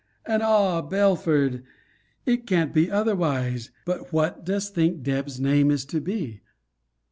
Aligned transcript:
And 0.25 0.41
Ah, 0.41 0.81
Belford! 0.81 1.61
It 2.25 2.47
can't 2.47 2.73
be 2.73 2.89
otherwise. 2.89 3.69
But 3.85 4.11
what 4.11 4.43
dost 4.43 4.73
think 4.73 5.03
Deb's 5.03 5.39
name 5.39 5.69
is 5.69 5.85
to 5.85 6.01
be? 6.01 6.41